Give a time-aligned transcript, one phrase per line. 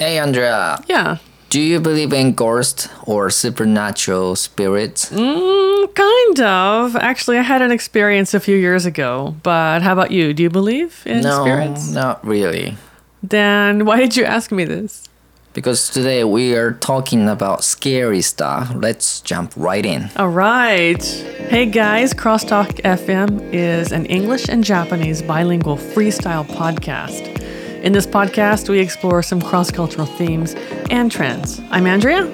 [0.00, 0.82] Hey, Andrea.
[0.88, 1.18] Yeah.
[1.50, 5.10] Do you believe in ghosts or supernatural spirits?
[5.10, 6.96] Mm, kind of.
[6.96, 9.36] Actually, I had an experience a few years ago.
[9.42, 10.32] But how about you?
[10.32, 11.90] Do you believe in no, spirits?
[11.90, 12.78] not really.
[13.22, 15.06] Then why did you ask me this?
[15.52, 18.72] Because today we are talking about scary stuff.
[18.74, 20.08] Let's jump right in.
[20.16, 21.04] All right.
[21.50, 27.36] Hey guys, Crosstalk FM is an English and Japanese bilingual freestyle podcast.
[27.82, 30.54] In this podcast, we explore some cross cultural themes
[30.90, 31.62] and trends.
[31.70, 32.24] I'm Andrea.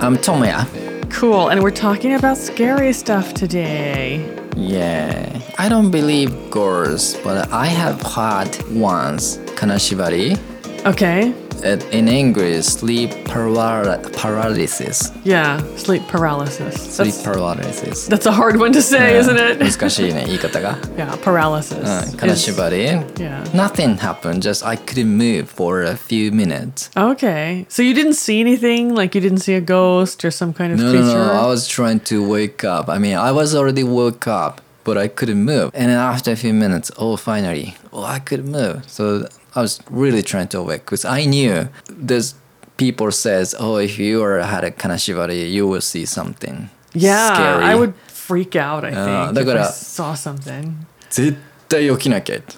[0.00, 0.66] I'm Tomoya.
[1.12, 1.48] Cool.
[1.48, 4.18] And we're talking about scary stuff today.
[4.56, 10.36] Yeah, I don't believe ghosts, but I have had once kanashibari.
[10.85, 11.33] Okay.
[11.63, 15.11] Uh, In English, sleep paral- paralysis.
[15.23, 16.73] Yeah, sleep paralysis.
[16.95, 18.07] Sleep That's, paralysis.
[18.07, 19.59] that's a hard one to say, isn't it?
[19.59, 20.75] 難しいね、言い方が。
[20.97, 21.77] Yeah, paralysis.
[21.77, 22.85] うん、金 is- 縛り
[23.17, 23.43] Yeah.
[23.53, 26.89] Nothing happened, just I couldn't move for a few minutes.
[26.95, 27.67] Okay.
[27.69, 28.95] So you didn't see anything?
[28.95, 31.13] Like you didn't see a ghost or some kind of No, no, creature?
[31.19, 32.89] no, I was trying to wake up.
[32.89, 35.71] I mean, I was already woke up, but I couldn't move.
[35.73, 38.83] And then after a few minutes, oh, finally, oh, I could move.
[38.87, 42.35] So I was really trying to wake because I knew there's
[42.77, 47.63] people says, oh, if you are had a kanashibari, you will see something yeah, scary.
[47.63, 50.73] I would freak out, I Yeah, think,だ if から I saw something.
[51.09, 51.37] 絶
[51.69, 52.55] 対起きなきゃって。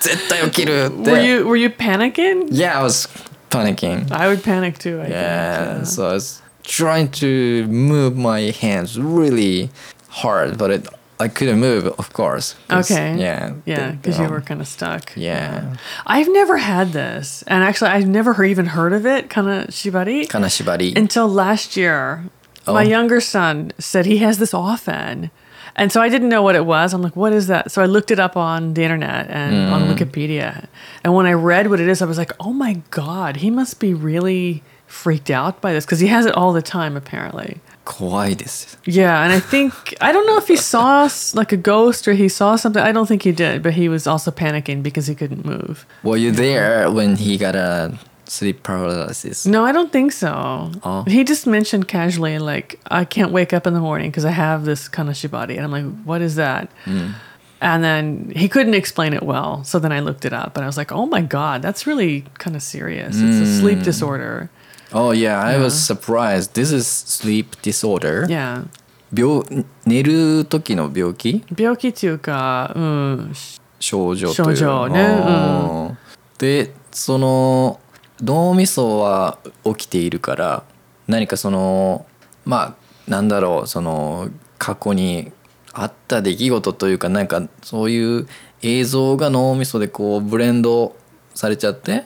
[0.00, 1.10] 絶対起きるって。
[1.10, 2.48] Were you were you panicking?
[2.50, 3.08] Yeah, I was
[3.50, 4.10] panicking.
[4.12, 5.86] I would panic too, I Yeah, think.
[5.86, 9.69] so I was trying to move my hands really
[10.09, 10.87] hard, but it,
[11.19, 12.55] I couldn't move, of course.
[12.69, 13.15] Okay.
[13.17, 13.53] Yeah.
[13.65, 15.11] Yeah, because you um, were kind of stuck.
[15.15, 15.75] Yeah.
[16.05, 17.43] I've never had this.
[17.47, 20.97] And actually, I've never even heard of it, kind of shibari, Kanashibari.
[20.97, 22.25] until last year.
[22.67, 22.73] Oh.
[22.73, 25.29] My younger son said he has this often.
[25.77, 26.93] And so I didn't know what it was.
[26.93, 27.69] I'm like, what is that?
[27.69, 29.93] So I looked it up on the internet and on Mm.
[29.95, 30.67] Wikipedia.
[31.03, 33.79] And when I read what it is, I was like, oh my God, he must
[33.79, 34.63] be really
[34.95, 37.59] freaked out by this because he has it all the time apparently.
[37.83, 38.79] 怖いです.
[38.85, 42.29] Yeah, and I think I don't know if he saw like a ghost or he
[42.29, 42.81] saw something.
[42.81, 45.85] I don't think he did, but he was also panicking because he couldn't move.
[46.01, 49.45] Were you there when he got a sleep paralysis?
[49.45, 50.71] No, I don't think so.
[50.83, 51.03] Oh.
[51.03, 54.65] He just mentioned casually like I can't wake up in the morning because I have
[54.65, 56.71] this kanashibari and I'm like, what is that?
[56.85, 57.13] Mm.
[57.61, 60.67] And then he couldn't explain it well, so then I looked it up, and I
[60.67, 63.15] was like, oh my god, that's really kind of serious.
[63.15, 63.29] Mm.
[63.29, 63.83] It's a sleep mm.
[63.83, 64.49] disorder.
[64.91, 66.53] Oh, yeah, I was surprised.
[66.53, 68.25] This is sleep disorder.
[68.27, 68.65] Yeah.
[69.13, 69.43] 病
[69.85, 71.43] 寝る時の病気？
[71.57, 73.33] 病気っていうか、うん、
[73.79, 74.55] 症状という。
[74.55, 75.01] 症状ね。
[75.01, 75.95] あー
[76.37, 77.79] でその
[78.21, 80.63] 脳みそは起きているから
[81.07, 82.05] 何かその
[82.43, 82.75] ま
[83.07, 85.31] あなんだろうその過去に
[85.71, 88.27] あった出来事というかなんかそういう
[88.61, 90.95] 映像が脳みそでこうブレンド
[91.33, 92.05] されちゃって、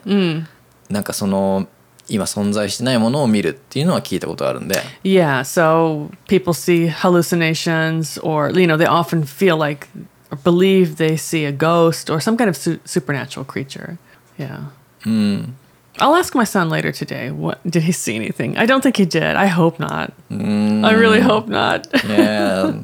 [0.89, 1.67] なんかその
[2.08, 9.88] 今存在してないものを見るっていうのは聞いたことあるんで Yeah, so people see hallucinations, or you know, they often feel like
[10.30, 13.96] or believe they see a ghost or some kind of su- supernatural creature.
[14.38, 14.64] Yeah.
[16.00, 17.30] I'll ask my son later today.
[17.30, 18.56] What did he see anything?
[18.58, 19.22] I don't think he did.
[19.36, 20.12] I hope not.
[20.30, 21.86] I really hope not.
[22.06, 22.74] いや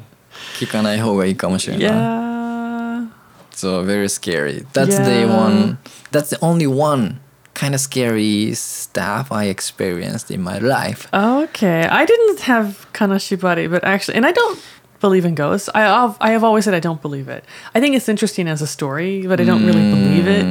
[0.59, 1.85] 聞かない方がいいかもしれない。
[1.87, 3.07] yeah.
[3.53, 4.65] So very scary.
[4.73, 5.27] That's the Yeah.
[5.27, 5.77] one.
[6.11, 7.19] That's the only one
[7.56, 11.08] kind of scary stuff I experienced in my life.
[11.12, 11.82] Okay.
[11.88, 14.60] I didn't have kanashibari, but actually, and I don't
[15.00, 15.68] believe in ghosts.
[15.74, 17.44] I have, I have always said I don't believe it.
[17.74, 20.46] I think it's interesting as a story, but I don't really believe it.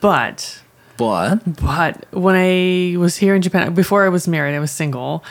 [0.00, 0.60] But
[0.96, 5.24] But But when I was here in Japan, before I was married, I was single,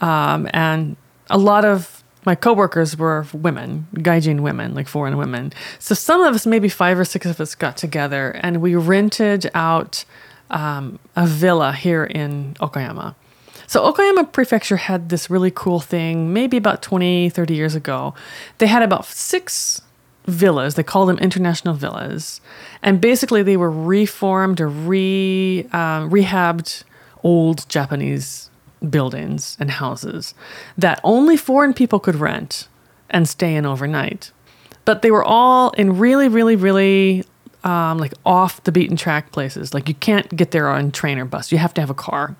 [0.00, 0.96] um, and
[1.30, 5.52] a lot of my coworkers were women, gaijin women, like foreign women.
[5.78, 9.50] So some of us, maybe five or six of us, got together and we rented
[9.54, 10.04] out
[10.50, 13.14] um, a villa here in Okayama.
[13.66, 18.14] So Okayama Prefecture had this really cool thing, maybe about 20, 30 years ago.
[18.58, 19.82] They had about six
[20.26, 20.74] villas.
[20.74, 22.40] They called them international villas,
[22.82, 26.84] and basically they were reformed or re um, rehabbed
[27.22, 28.50] old Japanese
[28.88, 30.34] buildings and houses
[30.76, 32.68] that only foreign people could rent
[33.10, 34.30] and stay in overnight.
[34.84, 37.24] But they were all in really, really, really
[37.64, 39.74] um, like off the beaten track places.
[39.74, 41.52] Like you can't get there on train or bus.
[41.52, 42.36] You have to have a car.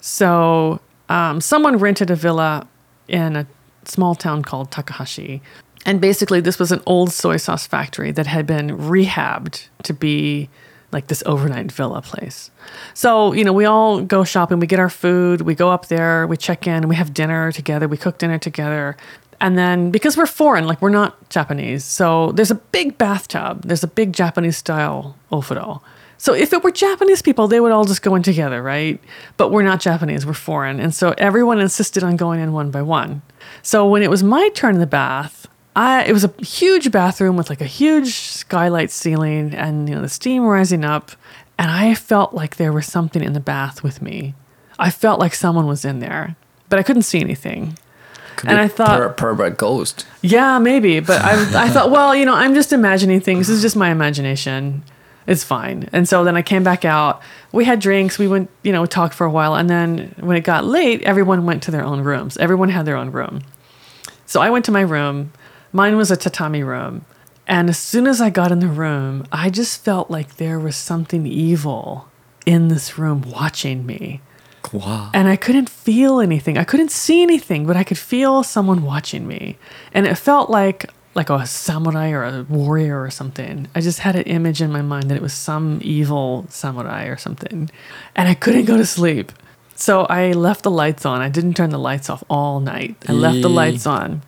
[0.00, 2.66] So um, someone rented a villa
[3.08, 3.46] in a
[3.84, 5.42] small town called Takahashi.
[5.86, 10.50] And basically, this was an old soy sauce factory that had been rehabbed to be
[10.92, 12.50] like this overnight villa place.
[12.94, 16.26] So, you know, we all go shopping, we get our food, we go up there,
[16.26, 18.96] we check in, we have dinner together, we cook dinner together.
[19.40, 23.62] And then because we're foreign, like we're not Japanese, so there's a big bathtub.
[23.64, 25.80] There's a big Japanese style ofuro
[26.18, 29.00] So if it were Japanese people, they would all just go in together, right?
[29.38, 30.78] But we're not Japanese, we're foreign.
[30.78, 33.22] And so everyone insisted on going in one by one.
[33.62, 37.36] So when it was my turn in the bath, I it was a huge bathroom
[37.36, 41.12] with like a huge skylight ceiling and you know the steam rising up
[41.60, 44.34] and I felt like there was something in the bath with me.
[44.78, 46.36] I felt like someone was in there,
[46.70, 47.76] but I couldn't see anything.
[48.40, 50.06] Could And I thought- per- pervert ghost.
[50.22, 51.00] Yeah, maybe.
[51.00, 53.48] But I, I thought, well, you know, I'm just imagining things.
[53.48, 54.82] This is just my imagination.
[55.26, 55.88] It's fine.
[55.92, 57.20] And so then I came back out.
[57.52, 58.18] We had drinks.
[58.18, 59.54] We went, you know, talked for a while.
[59.56, 62.38] And then when it got late, everyone went to their own rooms.
[62.38, 63.42] Everyone had their own room.
[64.24, 65.32] So I went to my room.
[65.72, 67.04] Mine was a tatami room.
[67.46, 70.76] And as soon as I got in the room, I just felt like there was
[70.76, 72.08] something evil
[72.46, 74.22] in this room watching me.
[74.62, 76.58] 怖 And I couldn't feel anything.
[76.58, 79.56] I couldn't see anything, but I could feel someone watching me.
[79.92, 83.68] And it felt like like a samurai or a warrior or something.
[83.74, 87.16] I just had an image in my mind that it was some evil samurai or
[87.16, 87.70] something.
[88.14, 89.32] And I couldn't go to sleep.
[89.74, 91.20] So I left the lights on.
[91.20, 92.96] I didn't turn the lights off all night.
[93.08, 94.22] I left the lights on.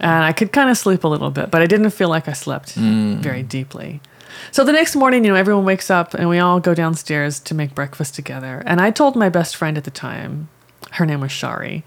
[0.00, 2.32] And I could kind of sleep a little bit, but I didn't feel like I
[2.32, 3.16] slept mm.
[3.18, 4.00] very deeply.
[4.50, 7.54] So the next morning, you know, everyone wakes up and we all go downstairs to
[7.54, 8.62] make breakfast together.
[8.66, 10.48] And I told my best friend at the time,
[10.92, 11.84] her name was Shari.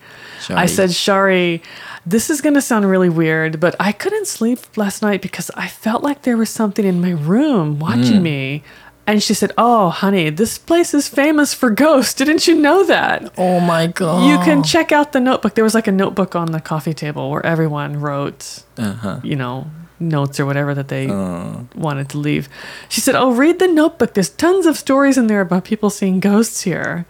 [0.49, 1.61] I said, Shari,
[2.05, 5.67] this is going to sound really weird, but I couldn't sleep last night because I
[5.67, 8.63] felt like there was something in my room watching me.
[9.07, 12.15] And she said, Oh, honey, this place is famous for ghosts.
[12.15, 13.31] Didn't you know that?
[13.37, 14.27] Oh my god.
[14.27, 15.53] You can check out the notebook.
[15.53, 19.19] There was like a notebook on the coffee table where everyone wrote, Uh-huh.
[19.23, 19.67] you know,
[19.98, 22.48] notes or whatever that they Uh, wanted to leave.
[22.88, 24.14] She said, Oh, read the notebook.
[24.14, 27.04] There's tons of stories in there about people seeing ghosts here.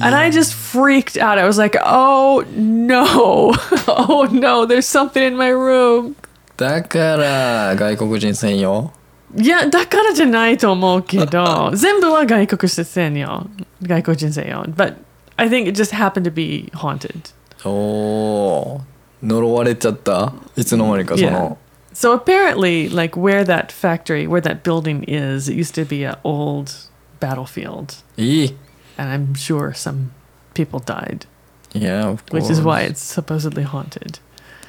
[0.00, 1.38] And I just freaked out.
[1.38, 3.52] I was like, Oh, no.
[3.86, 4.66] oh, no.
[4.66, 6.16] There's something in my room.
[6.56, 8.92] だから外国人専用
[9.36, 13.46] いや、だからじゃないと思うけど、全部は外国人専用。
[13.82, 14.62] 外国人専用。
[14.64, 14.94] But
[15.36, 17.32] I think it just happened to be haunted.
[17.64, 18.80] おー
[19.22, 21.56] 呪われちゃったいつの間にかその、
[21.96, 26.16] So apparently, like where that factory, where that building is, it used to be an
[26.24, 26.72] old
[27.20, 28.02] battlefield.
[28.16, 28.56] いい
[28.96, 30.10] And I'm sure some
[30.54, 31.26] people died,
[31.74, 34.20] いや which is why it's supposedly haunted.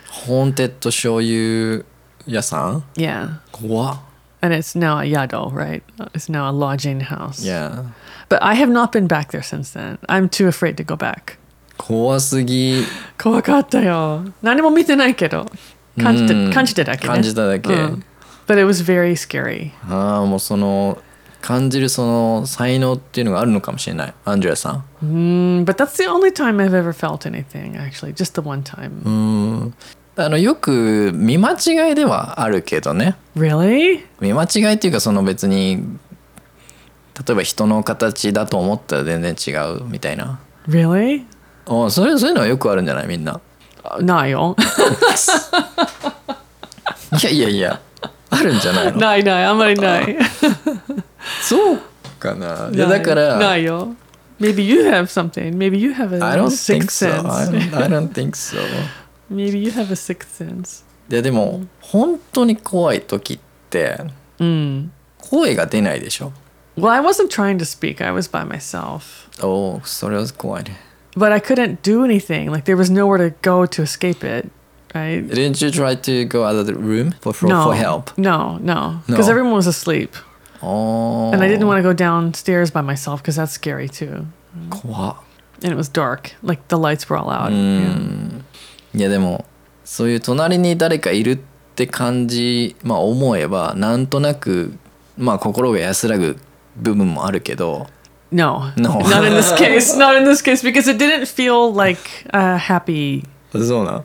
[0.10, 1.84] ホーンテッド醤油
[2.28, 3.40] 屋さん Yeah.
[3.52, 4.00] 怖っ
[4.42, 5.82] And it's now a yado, right?
[6.14, 7.42] It's now a lodging house.
[7.44, 7.86] いや
[8.28, 9.98] But I have not been back there since then.
[10.10, 11.38] I'm too afraid to go back.
[11.78, 12.84] 怖すぎ
[13.18, 14.26] 怖かったよ。
[14.42, 15.46] 何も見てないけど。
[15.99, 17.13] 感じて、うん感じてだけね。
[17.15, 18.05] 感じただけ、うん
[18.47, 19.73] But it was very scary.
[19.91, 20.99] ああもうその
[21.43, 28.13] 感じるその才能っていうのがあるのかもしれないアンジュラさん Mm, but that's the only time I've ever felt anything, actually.
[28.15, 28.91] Just the one time.
[29.05, 29.11] う
[29.69, 29.75] ん
[30.17, 34.01] あのよく見間違いではあるけどね Really?
[34.21, 35.77] 見間違いっていうかその別に
[37.25, 41.25] 例えば人の形だと思ったら全然違うみたいな Really?
[41.67, 43.07] おそういうそういうのはよくあるんじゃない？
[43.07, 43.41] みんな Uh,
[44.01, 44.57] ないよ。
[47.23, 47.81] いやいやいや
[48.31, 50.17] あるんじゃないのないない、あんまりない。
[51.43, 51.79] そう
[52.19, 53.95] かないやだからないよ。
[54.41, 55.57] Maybe you have something.
[55.57, 57.71] Maybe you have a I don't think sixth so I sense.
[57.71, 58.57] don't, I don't think so
[59.31, 60.85] Maybe you have a sixth sense.
[61.11, 63.39] いやでも本当に怖い時っ
[63.71, 63.99] て
[64.39, 64.93] うん。
[65.19, 66.33] 声が出ないでしょ
[66.77, 68.01] Well, I wasn't trying to speak.
[68.05, 69.03] I was by myself.
[69.45, 70.77] おおそれは怖いね
[71.18, 72.50] But I couldn't do anything.
[72.52, 74.50] Like there was nowhere to go to escape it.
[74.96, 75.22] Right?
[75.28, 77.66] Didn't you try to go out of the room for, for, no.
[77.66, 78.16] for help?
[78.18, 79.02] No, no.
[79.08, 79.32] Because No.
[79.32, 80.10] everyone was asleep.
[80.62, 84.26] お And I didn't want to go downstairs by myself because that's scary too.
[84.70, 85.16] 怖っ
[85.64, 86.36] And it was dark.
[86.44, 87.50] Like the lights were all out.
[87.50, 87.94] う Yeah.
[87.96, 88.46] ん
[88.96, 89.46] いやでも
[89.84, 91.40] そういう隣に誰かいるっ
[91.76, 94.74] て感じまあ思えばなんとなく
[95.18, 96.38] まあ心が安らぐ
[96.78, 97.88] 部分もあるけど
[98.32, 99.00] No, No.
[99.02, 99.96] not in this case.
[99.96, 102.00] Not in this case because it didn't feel like
[102.34, 104.04] a happy そうなん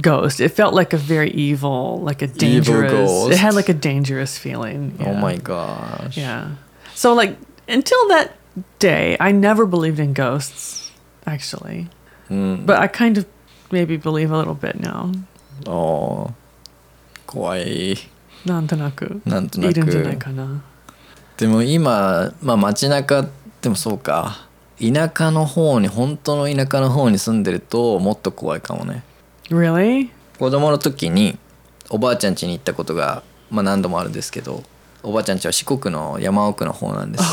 [0.00, 0.40] ghost.
[0.44, 2.92] It felt like a very evil, like a Evil dangerous.
[2.92, 3.32] ghost.
[3.32, 4.94] It had like a dangerous feeling.
[5.00, 5.20] Oh yeah.
[5.20, 6.56] my gosh Yeah.
[6.94, 8.32] So like until that
[8.78, 10.90] day, I never believed in ghosts.
[11.26, 11.88] Actually,
[12.30, 13.26] うん、 but I kind of
[13.70, 15.12] maybe believe a little bit now.
[15.66, 16.30] おー
[17.26, 17.96] 怖い
[18.44, 20.62] なんとなくなんとないるんじゃないくかな。
[21.38, 23.26] でも今まあ街中
[23.65, 24.47] でもそうか
[24.79, 29.01] 田舎の方に本当の田舎の方に住んでるともっと怖いかもね
[29.49, 30.11] Really?
[30.37, 31.39] 子供の時に
[31.89, 34.61] おばあちゃん家に行ったことが、まあ、何度もあるんですけど
[35.01, 37.23] おばあちゃん家は四国の山奥の方なんです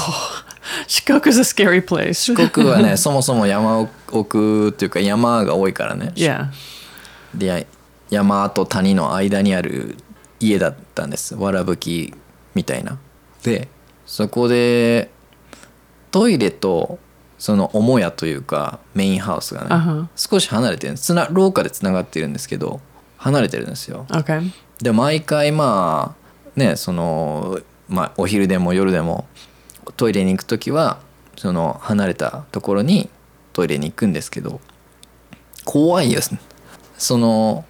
[1.05, 2.15] Shikoku is a scary place.
[2.15, 6.47] 四国はね そもそも山奥っていうか山が多いからね yeah.
[7.35, 7.63] でや
[8.09, 9.99] 山と谷の間にある
[10.41, 12.15] 家だったんですわらぶき
[12.55, 12.97] みたいな
[13.43, 13.69] で
[14.07, 15.11] そこで
[16.13, 16.99] トイレと
[17.39, 20.07] その母屋というかメインハウスがね、Uh-huh.
[20.15, 22.81] 少し離れてるつな廊下でつながってるんですけど
[23.17, 24.49] 離れてるんですよ Okay.
[24.81, 29.27] で毎回まあねその、まあ、お昼でも夜でも
[29.97, 31.01] トイレに行く時は
[31.37, 33.09] その離れたところに
[33.53, 34.61] トイレに行くんですけど
[35.65, 36.37] 怖いです
[36.97, 37.65] その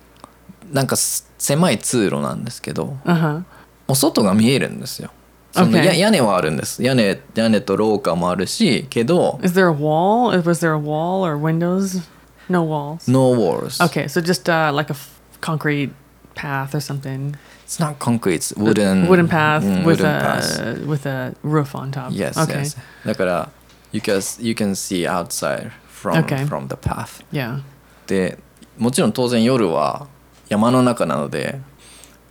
[0.70, 3.42] なんかす狭い通路なんですけど Uh huh.
[3.88, 5.10] お外が見えるんですよ
[5.51, 5.85] その Okay.
[5.85, 10.37] や屋根はあるんです屋根屋根と廊下もあるしけど Is there a wall?
[10.43, 12.01] Was there a wall or windows?
[12.49, 13.09] No walls.
[13.11, 15.91] No walls Okay, so just uh, like a f- concrete
[16.35, 17.35] path or something.
[17.65, 21.75] It's not concrete it's wooden wooden path うん with wooden a path with a roof
[21.75, 22.11] on top.
[22.11, 22.59] Yes, Okay.
[22.63, 22.77] yes.
[23.05, 23.49] だから
[23.91, 26.45] you can, you can see outside from, Okay.
[26.45, 27.23] from the path.
[27.31, 27.61] Yeah.
[28.05, 28.37] で
[28.77, 30.07] もちろん当然夜は
[30.49, 31.61] 山の中なので、ね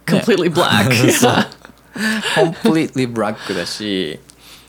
[0.06, 1.10] Completely black.
[1.10, 1.34] そう
[2.35, 4.19] completely black だし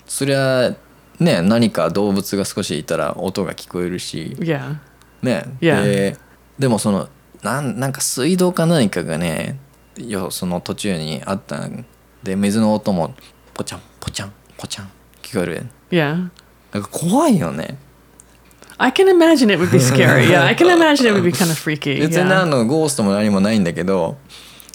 [0.06, 0.74] そりゃ
[1.18, 4.76] ね何か動物が少しいたら音が聞こえるし yeah.
[5.22, 5.82] ね Yeah.
[5.84, 6.16] で
[6.58, 7.08] でもその
[7.42, 9.58] なんなんか水道か何かがね
[9.96, 11.84] よその途中にあったん
[12.22, 13.14] で水の音も
[13.54, 14.88] ポチャンポチャンポチャン
[15.22, 16.28] 聞こえる Yeah.
[16.72, 17.76] なんか怖いよね
[18.78, 20.26] I can imagine it would be scary.
[20.26, 22.00] Yeah, I can imagine it would be kind of freaky.
[22.02, 24.16] 別に.何のゴーストも何もないんだけど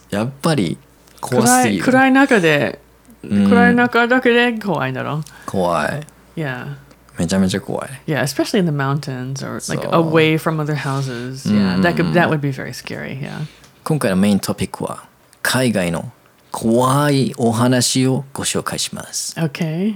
[0.09, 0.77] やっぱり
[1.21, 2.79] 怖す暗いぎる暗い中で
[3.23, 5.21] うん暗い中だけで怖いだろ。
[5.45, 6.01] 怖い
[6.35, 6.75] Yeah.
[7.17, 11.45] めちゃめちゃ怖い Yeah, especially in the mountains or like away from other houses.
[11.51, 13.19] Yeah, that could that would be very scary.
[13.19, 13.45] Yeah.
[13.83, 15.05] 今回のメイントピックは
[15.41, 16.11] 海外の
[16.51, 19.95] 怖いお話をご紹介します Okay.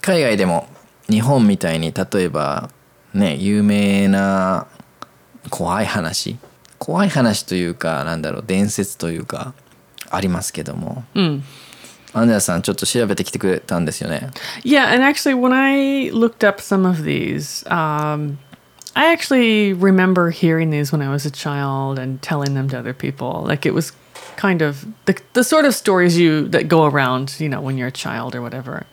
[0.00, 0.66] 海外でも
[1.08, 2.70] 日本みたいに例えば
[3.14, 4.66] ね有名な
[5.50, 6.38] 怖い話
[6.78, 9.54] 怖い話というかなんだろう伝説というか
[10.09, 11.03] ありますけども、
[12.13, 14.29] アンデラさんちょっと調べてきてくれたんですよね
[14.63, 18.37] Yeah, and actually, when I looked up some of these, um,
[18.93, 22.93] I actually remember hearing these when I was a child and telling them to other
[22.93, 23.43] people.
[23.47, 23.93] Like it was
[24.35, 27.87] kind of the the sort of stories you that go around, you know, when you're
[27.87, 28.85] a child or whatever.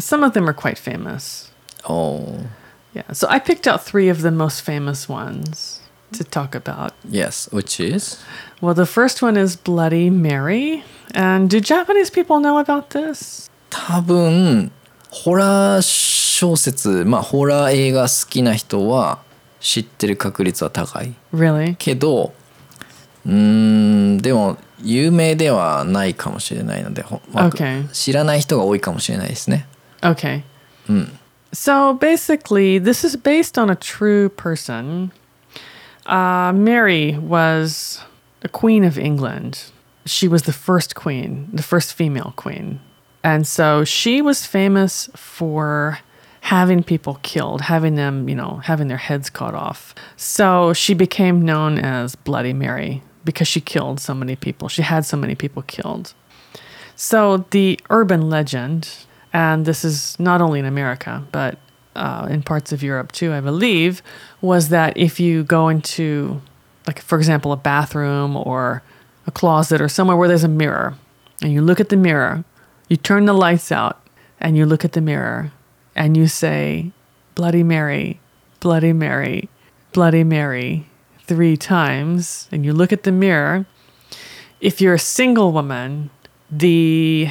[0.00, 1.52] Some of them are quite famous.
[1.84, 2.46] おー
[2.94, 5.80] Yeah, so I picked out three of the most famous ones
[6.13, 6.93] To talk about.
[7.09, 8.17] Yes which is
[8.61, 10.83] Well, the first one is Bloody Mary.
[11.13, 13.49] And do Japanese people know about this?
[13.69, 14.71] 多分
[15.09, 19.19] ホラー小説まあホラー映画好きな人は
[19.59, 21.75] 知ってる確率は高い Really?
[21.77, 22.33] けど
[23.25, 27.87] うーんでも有名ではないかもしれないので、ほまあ Okay.
[27.89, 29.65] 知らない人が多いかもしれないですね
[30.01, 30.43] Okay.
[31.53, 35.11] So basically, this is based on a true person.
[36.05, 38.01] Uh, Mary was
[38.41, 39.71] the Queen of England.
[40.05, 42.81] She was the first queen, the first female queen.
[43.23, 45.99] And so she was famous for
[46.41, 49.95] having people killed, having them, you know, having their heads cut off.
[50.17, 54.67] So she became known as Bloody Mary because she killed so many people.
[54.67, 56.13] She had so many people killed.
[56.97, 58.89] So the urban legend,
[59.31, 61.57] and this is not only in America, but
[61.94, 64.02] uh, in parts of Europe too, I believe,
[64.40, 66.40] was that if you go into,
[66.86, 68.82] like, for example, a bathroom or
[69.26, 70.94] a closet or somewhere where there's a mirror,
[71.42, 72.44] and you look at the mirror,
[72.88, 74.00] you turn the lights out,
[74.40, 75.52] and you look at the mirror,
[75.94, 76.92] and you say,
[77.34, 78.20] Bloody Mary,
[78.60, 79.48] Bloody Mary,
[79.92, 80.86] Bloody Mary,
[81.26, 83.66] three times, and you look at the mirror,
[84.60, 86.10] if you're a single woman,
[86.50, 87.28] the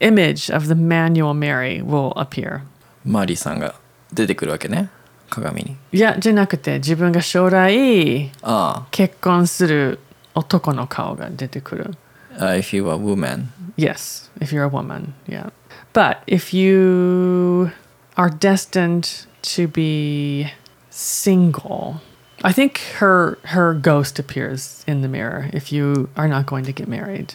[0.00, 2.62] image of the manual Mary will appear.
[3.04, 3.74] マリーさんが
[4.12, 4.90] 出てくるわけね
[5.30, 9.98] 鏡にいや、じゃなくて自分が将来あ結婚する
[10.34, 11.94] 男の顔が出てくる。
[12.38, 13.48] あ、uh, if you are a woman
[13.78, 15.50] Yes, if you're a woman, yeah.
[15.92, 17.70] But if you
[18.16, 20.50] are destined to be
[20.90, 22.00] single,
[22.42, 26.72] I think her her ghost appears in the mirror if you are not going to
[26.72, 27.34] get married.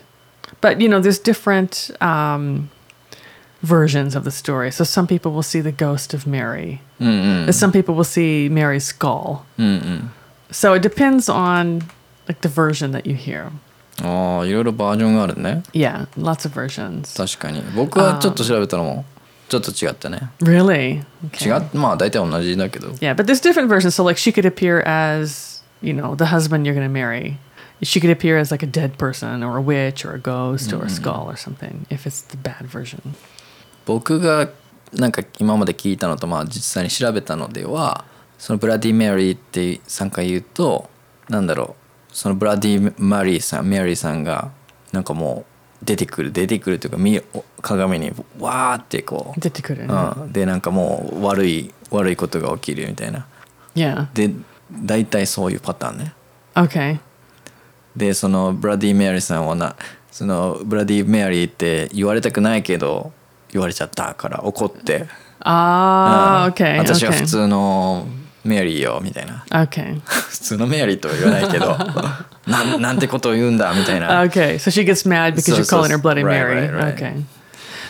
[0.60, 2.70] But you know, there's different um,
[3.62, 4.72] versions of the story.
[4.72, 6.82] So some people will see the ghost of Mary.
[7.00, 9.46] And Some people will see Mary's skull.
[10.52, 11.84] So it depends on
[12.28, 13.52] like the version that you hear.
[14.02, 17.16] ああいろいろバージョンがあるね Yeah, lots of versions.
[17.16, 19.06] 確かに僕はちょっと調べたのも
[19.50, 21.04] ちょっと違ったね Really?
[21.30, 21.54] Okay.
[21.56, 23.94] 違っまあ大体同じだけど Yeah, but there's different versions.
[23.94, 27.38] So like she could appear as, you know, the husband you're going to marry.
[27.84, 30.84] She could appear as like a dead person or a witch or a ghost or
[30.84, 33.14] a skull or something if it's the bad version.
[33.89, 34.51] 僕が
[34.93, 38.05] なんか今まで聞いたのとまあ実際に調べたのでは
[38.37, 40.91] そのブラディ・メリーって3回言うと
[41.31, 41.75] なんだろ
[42.11, 44.51] うそのブラディ・マリーさんメリーさんが
[44.93, 45.47] なんかも
[45.83, 49.87] う出てくる出てくるというか鏡にわーってこう、出てくる。
[49.87, 53.27] うん、でなんかもう悪い悪いことが起きるみたいな
[53.75, 54.09] Yeah.
[54.13, 54.35] で
[54.73, 56.13] 大体そういうパターンね
[56.55, 56.99] Okay.
[57.97, 59.77] でそのブラディ・メアリーさんはな
[60.11, 63.13] そのブラディ・メアリーって言われたくないけど
[63.53, 65.07] 言われちゃったから怒って、
[65.41, 66.79] Ah, うん okay.
[66.79, 68.07] 私は.普通の
[68.45, 70.01] メアリーよみたいな Okay.
[70.05, 71.77] 普通のメアリーとは言わないけど
[72.47, 74.55] なんなんてことを言うんだみたいな Okay.
[74.59, 76.69] So she gets mad because you're calling her Bloody right, Mary.
[76.69, 76.95] right, right.
[76.95, 77.25] Okay.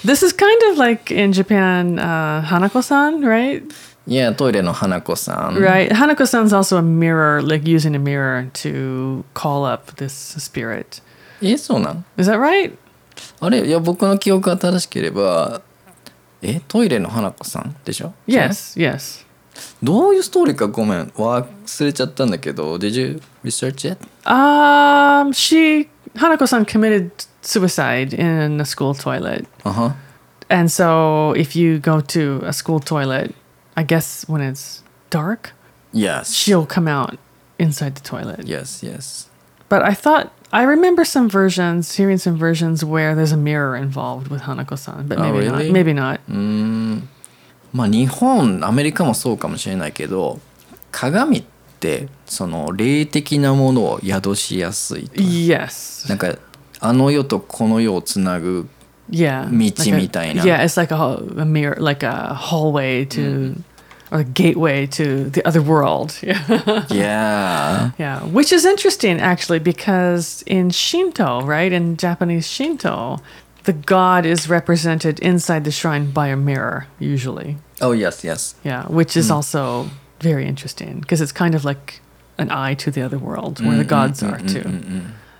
[0.05, 3.63] This is kind of like in Japan, uh, Hanako-san, right?
[4.07, 5.91] いやトイレの花子さん、Right.
[5.93, 11.03] Hanako-san's also a mirror, like using a mirror to call up this spirit.
[11.43, 12.73] えそうなん Is that right?
[13.41, 15.61] あれいや僕の記憶が正しければ
[16.43, 18.79] えトイレの花子さんでしょ Yes.
[18.79, 19.27] Yes.
[19.83, 23.99] どういうストーリーかごめん忘れちゃったんだけど Did you research it?
[24.25, 27.11] Um, she Hanako-san committed
[27.43, 29.47] suicide in a school toilet.
[29.65, 29.97] あは
[30.49, 33.35] And so if you go to a school toilet,
[33.75, 35.53] I guess when it's dark,
[35.93, 37.19] Yes she'll come out
[37.59, 38.47] inside the toilet.
[38.47, 39.29] Yes yes
[39.69, 44.28] But I thought I remember some versions, hearing some versions where there's a mirror involved
[44.30, 45.72] with Hanako-san, but Oh, maybe really?
[45.72, 45.74] not.
[45.74, 46.20] Maybe not.
[46.30, 47.10] うーん
[47.74, 50.40] まあ日本アメリカもそうかもしれないけど
[50.92, 51.44] 鏡っ
[51.80, 56.08] てその霊的なものを宿しやすいと Yes.
[56.08, 56.36] なんか
[56.80, 58.68] あの世とこの世をつなぐ
[59.10, 59.46] Yeah.
[59.50, 60.44] 道 a- みたいな。
[60.44, 63.56] Yeah, it's like a, a mirror, like a hallway to, or
[64.11, 66.19] a gateway to the other world.
[66.23, 66.85] Yeah.
[66.91, 73.19] Yeah Yeah, which is interesting actually because in Shinto, right, in Japanese Shinto,
[73.65, 77.57] the god is represented inside the shrine by a mirror usually.
[77.81, 79.35] Oh yes yes Yeah, which is hmm.
[79.35, 82.01] also very interesting because it's kind of like
[82.39, 84.63] an eye to the other world where the mm, mm, gods mm, are too.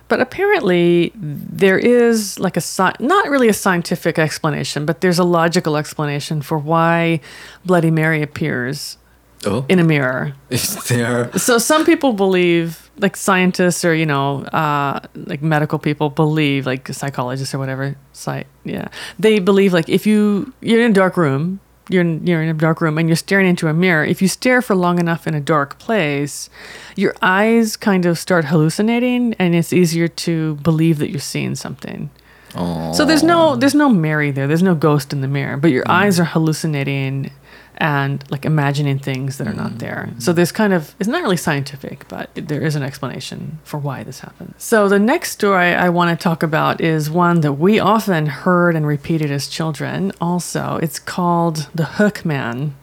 [0.09, 5.23] But apparently, there is like a sci- not really a scientific explanation, but there's a
[5.23, 7.21] logical explanation for why
[7.65, 8.97] Bloody Mary appears
[9.45, 9.65] Oh.
[9.69, 10.33] in a mirror.
[10.49, 11.31] Is there?
[11.37, 16.89] So some people believe, like scientists or you know, uh, like medical people believe, like
[16.89, 21.61] psychologists or whatever, sci- yeah, they believe like if you you're in a dark room,
[21.89, 24.05] you're in, you're in a dark room and you're staring into a mirror.
[24.05, 26.49] If you stare for long enough in a dark place,
[26.95, 32.09] your eyes kind of start hallucinating, and it's easier to believe that you're seeing something.
[32.55, 34.47] Oh So there's no there's no Mary there.
[34.47, 36.21] There's no ghost in the mirror, but your eyes mm.
[36.21, 37.31] are hallucinating
[37.78, 40.10] and like imagining things that are not there.
[40.18, 44.04] So there's kind of it's not really scientific, but there is an explanation for why
[44.04, 44.62] this happens.
[44.62, 48.76] So the next story I want to talk about is one that we often heard
[48.76, 50.12] and repeated as children.
[50.20, 52.74] Also, it's called the Hook Man.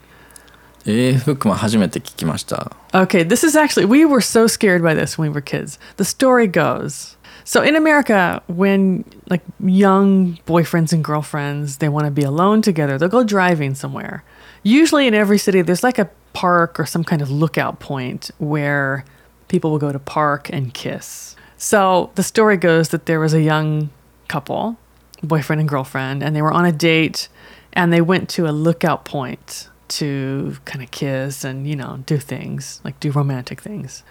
[0.83, 5.77] えー、フックマン初めて聞きました Okay, this is actually, we were so scared by this when we were kids.
[5.97, 12.11] The story goes so in America, when like young boyfriends and girlfriends, they want to
[12.11, 14.23] be alone together, they'll go driving somewhere.
[14.66, 19.04] Usually in every city, there's like a park or some kind of lookout point where
[19.46, 21.36] people will go to park and kiss.
[21.56, 23.90] So the story goes that there was a young
[24.26, 24.76] couple,
[25.22, 27.28] boyfriend and girlfriend, and they were on a date
[27.74, 32.18] and they went to a lookout point to kind of kiss and, you know, do
[32.18, 34.02] things, like do romantic things.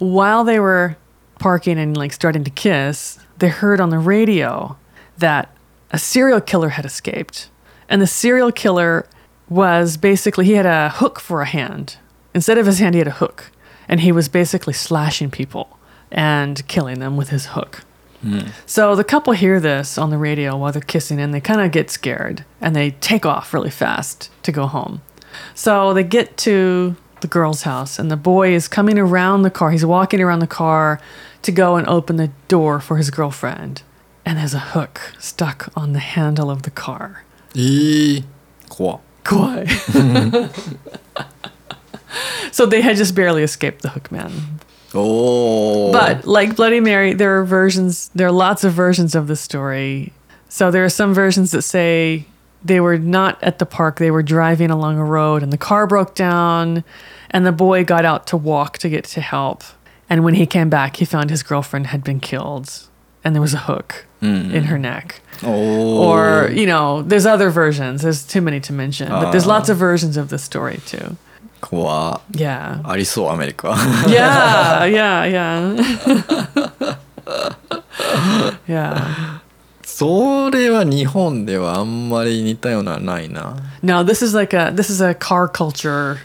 [0.00, 0.96] While they were
[1.38, 4.76] parking and like starting to kiss, they heard on the radio
[5.18, 5.56] that
[5.92, 7.48] a serial killer had escaped.
[7.88, 9.06] And the serial killer
[9.48, 11.96] was basically, he had a hook for a hand.
[12.34, 13.50] Instead of his hand, he had a hook.
[13.88, 15.78] And he was basically slashing people
[16.10, 17.82] and killing them with his hook.
[18.22, 18.48] Hmm.
[18.64, 21.70] So the couple hear this on the radio while they're kissing and they kind of
[21.70, 25.02] get scared and they take off really fast to go home.
[25.54, 29.70] So they get to the girl's house and the boy is coming around the car.
[29.70, 31.00] He's walking around the car
[31.42, 33.82] to go and open the door for his girlfriend.
[34.24, 37.24] And there's a hook stuck on the handle of the car.
[37.54, 38.24] えー、
[39.24, 39.66] 怖い
[42.52, 44.30] so they had just barely escaped the hook man.
[44.94, 45.90] Oh.
[45.90, 50.12] But like bloody mary there are versions there are lots of versions of the story.
[50.48, 52.26] So there are some versions that say
[52.64, 55.86] they were not at the park they were driving along a road and the car
[55.86, 56.84] broke down
[57.30, 59.64] and the boy got out to walk to get to help.
[60.08, 62.88] And when he came back he found his girlfriend had been killed
[63.23, 65.21] and there was a hook in her neck.
[65.43, 68.01] おお Or, you know, there's other versions.
[68.01, 71.15] There's too many to mention, but there's lots of versions of the story too.
[71.61, 72.79] 怖っ Yeah.
[72.83, 73.71] ありそうアメリカ
[74.07, 76.97] Yeah, yeah, yeah.
[78.67, 79.41] yeah.
[79.83, 86.17] それは日本ではあんまり似たようなのはないな No, this is like a this is a car culture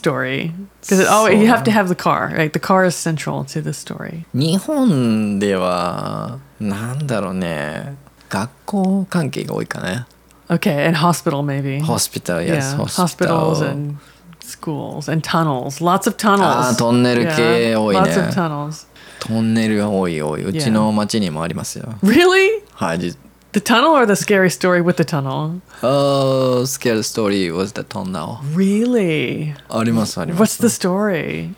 [0.00, 2.32] story because oh, you have to have the car.
[2.34, 4.24] Right, the car is central to the story.
[4.32, 7.96] 日本ではなんだろうね
[8.28, 10.06] 学校関係が多いかね
[10.48, 11.80] Okay, and hospital maybe.
[11.80, 13.96] hospital yes yeah, hospital hospitals and
[14.40, 15.80] schools and tunnels.
[15.80, 16.40] Lots of tunnels.
[16.42, 18.86] あートンネル系多いね Lots of tunnels.
[19.20, 22.62] トンネルが多い多いうちの町にもありますよ Really?
[22.72, 23.16] はいじ
[23.52, 25.60] The tunnel or the scary story with the tunnel?
[25.82, 28.38] Oh, scary story was the tunnel.
[28.54, 29.54] Really?
[29.68, 30.62] ありますありま What's す。
[30.62, 31.52] the story?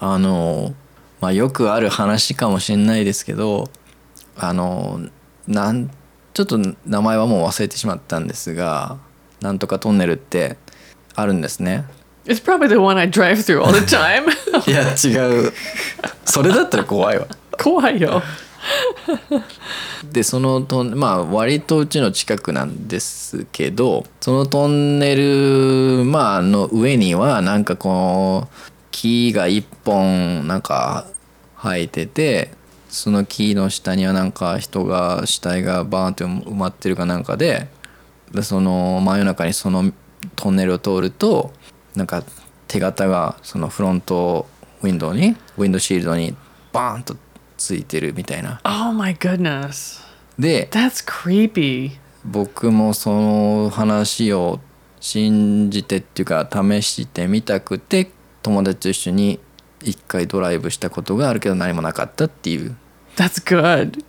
[0.00, 0.74] あの、
[1.20, 3.70] まあ、よくある話かもしれないですけど、
[4.36, 5.00] あの、
[5.46, 5.90] なん、
[6.34, 8.98] ちょっと名前はもう忘れてしまったんですが、
[9.40, 10.58] なんとかトンネルって
[11.14, 11.84] あるんですね。
[12.26, 14.28] It's probably the one I drive through all the time.
[14.68, 15.52] いや、違う。
[16.26, 17.26] それだったら怖いわ。
[17.62, 18.22] 怖いよ。
[20.12, 31.06] でそのトンまあ割とうちの近くなんですけどそのトンネル、まあの上にはなんかこう木が一本なんか
[31.56, 32.50] 生えてて
[32.88, 37.68] その木の下にはなんか人が死体がバーンって埋まってるかなんかで
[38.32, 39.92] でその真夜中にその
[40.36, 41.52] トンネルを通ると
[41.94, 42.24] なんか
[42.68, 44.46] 手形がそのフロント
[44.82, 46.34] ウィンドウにウィンドシールドに
[46.72, 47.16] バーンと
[47.60, 48.60] ついてるみたいな。
[48.64, 50.00] Oh my goodness.
[50.38, 51.92] で That's creepy.
[52.24, 54.60] 僕もその話を
[54.98, 58.10] 信じてっていうか試してみたくて
[58.42, 59.40] 友達と一緒に
[59.82, 62.76] 一回ドライブしたことがあるけど何もなかったっていう
[63.16, 64.00] That's good.
[64.00, 64.04] い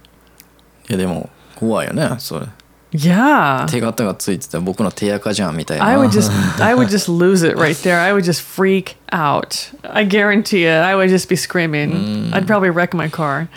[0.90, 2.48] やでも怖いよねそれ
[2.93, 3.67] Yeah.
[3.69, 6.31] 手形がついてたら僕の手垢じゃんみたいな I would just
[6.63, 8.01] I would just lose it right there.
[8.01, 9.75] I would just freak out.
[9.83, 10.83] I guarantee it.
[10.83, 12.33] I would just be screaming.
[12.33, 13.49] I'd probably wreck my car.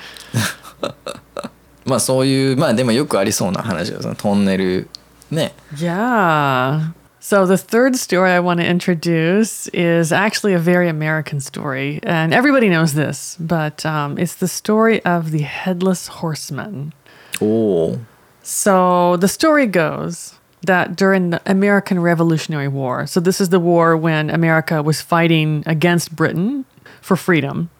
[1.86, 4.90] まあそういうまあでもよくありそうな話だよそのトンネル
[5.32, 6.92] ね Yeah.
[7.22, 12.34] So the third story I want to introduce is actually a very American story, and
[12.34, 16.94] everybody knows this, but um, it's the story of the headless horseman.
[17.42, 17.98] おお
[18.47, 23.97] So the story goes that during the American Revolutionary War, so this is the war
[23.97, 26.67] when America was fighting against Britain
[27.01, 27.71] for freedom,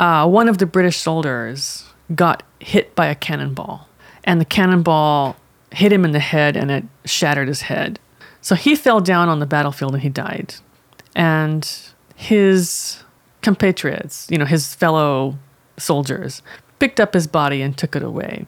[0.00, 3.88] uh, one of the British soldiers got hit by a cannonball,
[4.24, 5.36] and the cannonball
[5.70, 8.00] hit him in the head and it shattered his head.
[8.40, 10.54] So he fell down on the battlefield and he died.
[11.14, 11.70] And
[12.16, 13.04] his
[13.42, 15.38] compatriots, you know, his fellow
[15.76, 16.42] soldiers,
[16.80, 18.46] picked up his body and took it away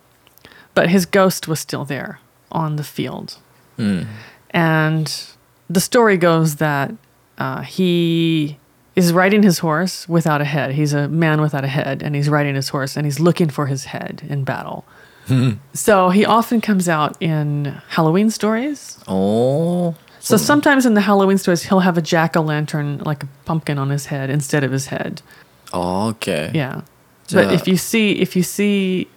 [0.74, 2.20] but his ghost was still there
[2.52, 3.38] on the field.
[3.78, 4.06] Mm.
[4.50, 5.24] And
[5.68, 6.92] the story goes that
[7.38, 8.58] uh, he
[8.96, 10.72] is riding his horse without a head.
[10.72, 13.66] He's a man without a head, and he's riding his horse and he's looking for
[13.66, 14.84] his head in battle.
[15.26, 15.50] Hmm.
[15.74, 18.98] so he often comes out in Halloween stories.
[19.06, 19.94] Oh.
[20.18, 23.78] So sometimes in the Halloween stories, he'll have a jack o' lantern, like a pumpkin
[23.78, 25.22] on his head instead of his head.
[25.72, 26.50] Oh, okay.
[26.52, 26.82] Yeah.
[27.32, 29.08] But if you see if you see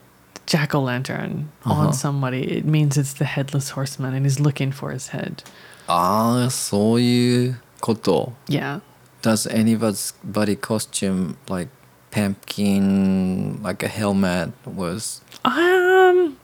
[0.46, 1.88] jack o' lantern Uh-huh.
[1.88, 5.42] on somebody, it means it's the headless horseman and he's looking for his head.
[5.86, 8.80] ああそういうこと Yeah.
[9.22, 11.68] Does anybody costume like
[12.10, 15.22] pumpkin, like a helmet was?
[15.44, 16.36] Um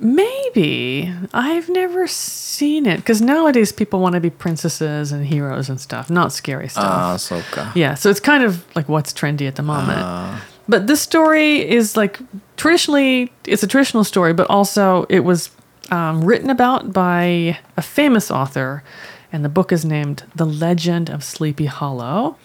[0.00, 1.12] maybe.
[1.32, 6.10] I've never seen it because nowadays people want to be princesses and heroes and stuff,
[6.10, 6.84] not scary stuff.
[6.84, 7.72] ああ、そうか。
[7.74, 9.98] Yeah, so it's kind of like what's trendy at the moment.
[9.98, 12.19] あ but this story is like
[12.57, 15.49] traditionally, it's a traditional story, but also it was
[15.91, 18.83] um, written about by a famous author,
[19.31, 22.37] and the book is named The Legend of Sleepy Hollow.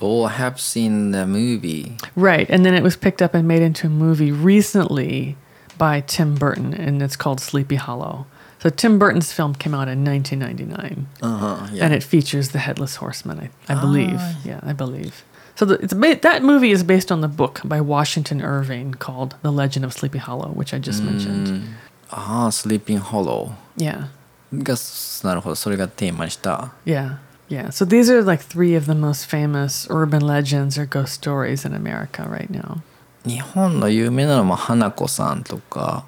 [0.00, 1.96] Oh, I have seen the movie.
[2.16, 5.36] Right, and then it was picked up and made into a movie recently
[5.78, 8.26] by Tim Burton, and it's called Sleepy Hollow.
[8.58, 11.84] So Tim Burton's film came out in 1999, Uh-huh, yeah.
[11.84, 13.50] and it features the headless horseman.
[13.68, 15.24] I, I believe, yeah, I believe.
[15.61, 19.35] So the, it's ba- that movie is based on the book by Washington Irving called
[19.41, 21.63] The Legend of Sleepy Hollow, which I just mentioned.
[22.09, 23.51] ああ、Sleeping Hollow.
[23.75, 24.07] Yeah,
[24.53, 24.75] が、
[25.23, 26.71] なるほど、それがテーマにした。
[26.85, 27.17] yeah,
[27.49, 27.67] yeah.
[27.69, 31.73] So these are like three of the most famous urban legends or ghost stories in
[31.73, 32.81] America right now.
[33.25, 36.05] 日本の有名なのも花子さんとか。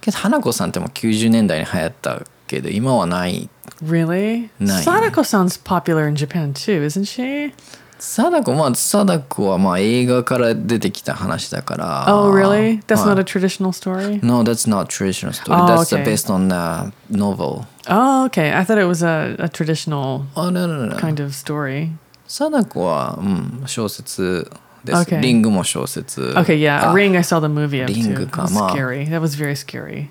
[0.00, 3.48] けど、花子さんってもう90年代に流行ったけど、今はない。
[3.82, 4.50] Really?
[4.60, 4.84] Nice.
[4.84, 7.52] Sadako sounds popular in Japan too, isn't she?
[7.99, 12.05] 貞子、まあ、貞子はまあ映画から出てきた話だから。
[12.07, 12.79] Oh, really?
[12.85, 14.19] That's はい not a traditional story?
[14.23, 15.59] No, that's not traditional story.
[15.59, 16.03] Oh, that's okay.
[16.03, 17.65] based on a novel.
[17.87, 18.53] Oh, okay.
[18.53, 20.95] I thought it was a, a traditional あ、no, no, no.
[20.97, 21.91] kind of story.
[22.27, 24.49] 貞子は、うん、小説
[24.83, 24.99] です。
[25.01, 25.19] Okay.
[25.19, 26.21] リングも小説。
[26.35, 26.89] Okay, yeah.
[26.89, 28.13] あ Ring, I saw the movie of too.
[28.13, 28.75] Ring It か、was まあ。
[28.75, 29.07] scary.
[29.07, 30.09] That was very scary.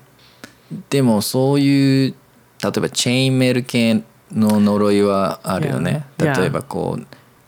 [0.89, 2.15] でもそういう
[2.61, 6.05] 例えばチェーンメール系の呪いはあるよね。
[6.17, 6.39] Yeah.
[6.39, 7.07] 例えばこう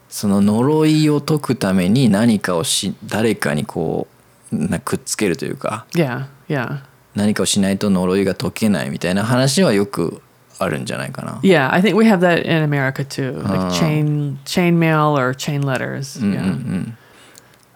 [0.10, 4.08] その呪いを解くために何かをし誰かにこ
[4.52, 6.80] うなくっつけるというか Yeah, yeah.
[7.16, 10.22] 何かをしないと呪いが解けないみたいな話はよく
[10.58, 11.40] あるんじゃないかな。
[11.44, 16.20] Yeah, I think we have that in America too, like chain chain mail or chain letters.
[16.20, 16.94] Yeah.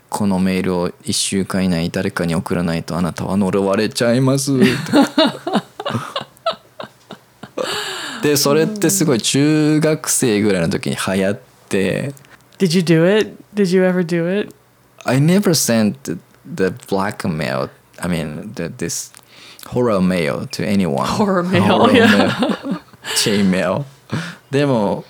[0.10, 4.52] このメールを1週間以内に誰かに送らないとあなたは呪われちゃいます
[8.22, 11.40] でそれってすごい中学生ぐらいの時に流行っ
[11.73, 12.15] て
[12.59, 13.37] Did you do it?
[13.55, 14.55] Did you ever do it?
[15.05, 19.13] I never sent the, the blackmail I mean the, this
[19.67, 22.07] horror mail to anyone Horror mail, yeah.
[22.07, 22.81] mail
[23.17, 23.85] chain mail
[24.51, 25.05] でも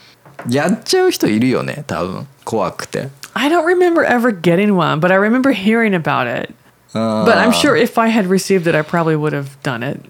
[0.48, 6.52] やっちゃう人いるよね多分怖くて I don't remember ever getting one, but I remember hearing about it.
[6.92, 10.00] But I'm sure if I had received it, I probably would have done it.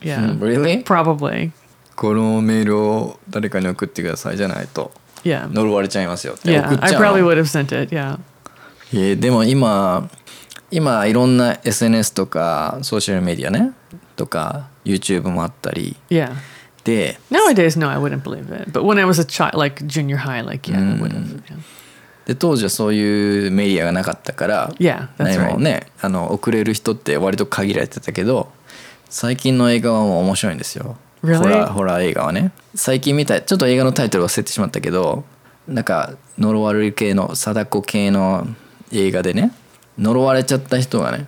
[0.00, 0.34] Yeah.
[0.38, 0.82] Really?
[0.82, 1.52] Probably.
[1.96, 4.90] このメールを誰かに送ってくださいじゃないと
[5.25, 5.47] Yeah.
[5.53, 6.65] 呪われちゃいますよって Yeah.
[6.67, 7.93] 送っ I ちゃう probably の would have sent it.
[7.95, 8.19] Yeah.
[8.93, 10.09] えーでも今
[10.71, 13.71] 今いろんな SNS とかソーシャルメディアね
[14.15, 16.31] とか YouTube もあったり Yeah.
[16.83, 18.69] で Nowadays, no, I wouldn't believe it.
[18.71, 21.41] But when I was a child, like junior high, like, yeah, I would have.
[21.49, 21.57] Yeah.
[22.27, 28.51] で当時はそういうメディアがなかったから Yeah, that's 何も.ねあの送れる人って割と限られてたけど
[29.09, 31.37] 最近の映画はもう面白いんですよ Really?
[31.37, 35.23] ホラーホラー映画はね最近見たちょっと映画のタイトル忘れてしまったけど
[35.67, 38.47] なんか呪われる系の貞子系の
[38.91, 39.51] 映画でね
[39.97, 41.27] 呪われちゃった人がね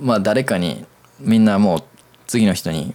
[0.00, 0.84] まあ誰かに
[1.20, 1.82] みんなもう
[2.26, 2.92] 次の人に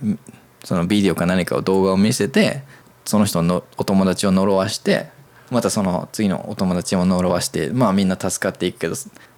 [0.64, 2.64] そのビデオか何かを動画を見せて
[3.06, 5.10] その人のお友達を呪わして
[5.50, 8.96] またその次のお友達も呪わしてまあみんな助かっていくけど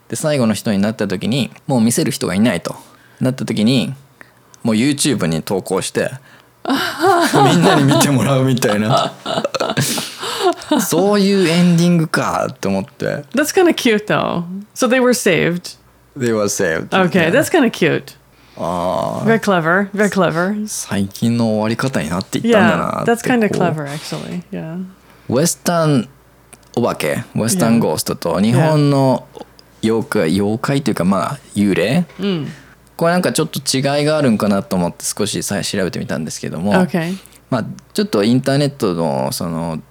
[0.09, 2.75] で最後の人になった時にもう見せる人がいないと
[3.19, 3.93] なった時に
[4.63, 6.11] もう YouTube に投稿して
[6.63, 9.13] みんなに見てもらうみたいな
[10.79, 14.43] そういうエンディングかって思って That's kind of cute, though.
[14.73, 15.77] So they were saved.
[16.15, 18.15] They were saved Okay, that's kind of cute.
[18.57, 19.89] ああ Very clever.
[19.91, 20.67] Very clever.
[20.67, 24.43] 最近の終わり方になっていったんだ Yeah, なって that's kind of clever, actually.
[24.51, 24.83] Yeah.
[25.29, 26.09] ウエスタン
[26.75, 29.27] お化けウエスタンゴーストと日本の
[29.83, 32.05] 妖怪妖怪というかまあ幽霊、
[33.01, 37.17] これなんかちょっと違いがあるんかなと思って少しさ調べてみたんですけども、Okay.
[37.49, 39.81] まあ、ちょっとインターネットのその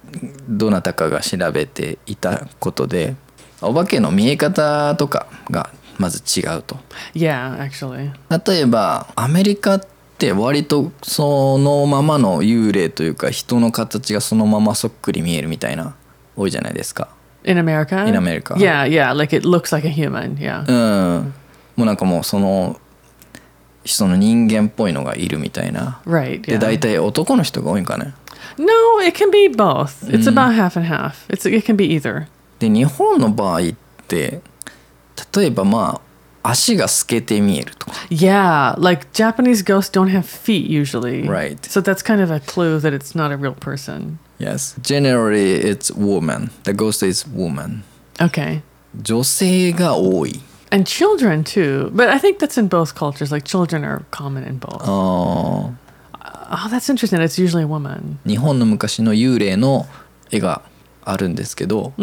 [0.47, 3.17] どなたかが調べていたことで
[3.61, 6.77] お化けの見え方とかがまず違うと
[7.13, 8.13] Yeah, actually.
[8.49, 9.81] 例えばアメリカっ
[10.17, 15.95] て割とそのままの幽霊というか人の形がそのままそっくり見えるみたいな
[16.37, 17.09] 多いじゃないですか
[17.43, 18.07] In America?
[18.07, 18.55] In America.
[18.55, 19.13] Yeah, yeah.
[19.13, 20.37] Like it looks like a human.
[20.37, 20.63] Yeah.
[20.65, 21.33] うん
[21.75, 22.79] もうなんかもうその
[23.85, 26.41] その人間っぽいのがいるみたいな Right.
[26.41, 28.13] で.大体男の人が多いんかね
[28.57, 28.65] No,
[29.01, 30.05] it can be both.
[30.09, 31.25] It's about half and half.
[31.29, 32.27] It's it can be either.
[32.59, 33.61] で日本の場合っ
[34.07, 34.41] て
[35.35, 36.01] 例えばま
[36.43, 41.27] あ足が透けて見えるとか Yeah, like Japanese ghosts don't have feet usually.
[41.27, 41.57] Right.
[41.69, 44.17] So that's kind of a clue that it's not a real person.
[44.39, 47.83] Yes generally it's woman the ghost is woman
[48.19, 48.61] Okay.
[49.01, 50.41] 女性が多い
[50.71, 51.91] And children too.
[51.93, 53.31] But I think that's in both cultures.
[53.31, 54.81] Like children are common in both.
[54.81, 55.73] あー
[56.53, 57.21] Oh, that's interesting.
[57.21, 58.17] It's usually a woman.
[58.25, 59.85] 日本の昔の幽霊の
[60.31, 60.61] 絵が
[61.05, 61.93] あるんですけど、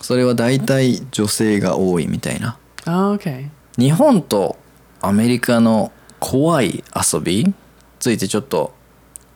[0.00, 3.48] それは大体女性が多いみたいな Oh, okay.
[3.78, 4.56] 日本と
[5.02, 7.54] アメリカの怖い遊びに
[8.00, 8.72] ついてちょっと